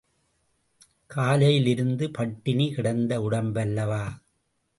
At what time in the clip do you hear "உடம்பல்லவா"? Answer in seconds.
3.21-4.03